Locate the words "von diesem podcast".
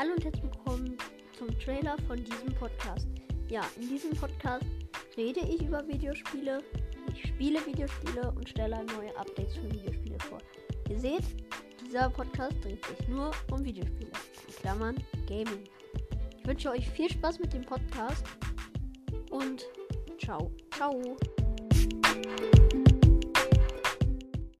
2.08-3.06